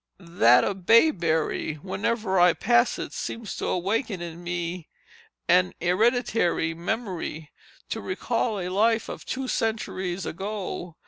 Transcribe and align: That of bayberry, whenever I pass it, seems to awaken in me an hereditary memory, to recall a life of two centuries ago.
That 0.17 0.63
of 0.63 0.87
bayberry, 0.87 1.75
whenever 1.75 2.39
I 2.39 2.53
pass 2.53 2.97
it, 2.97 3.13
seems 3.13 3.55
to 3.57 3.67
awaken 3.67 4.19
in 4.19 4.43
me 4.43 4.89
an 5.47 5.75
hereditary 5.79 6.73
memory, 6.73 7.51
to 7.89 8.01
recall 8.01 8.59
a 8.59 8.69
life 8.69 9.09
of 9.09 9.27
two 9.27 9.47
centuries 9.47 10.25
ago. 10.25 10.95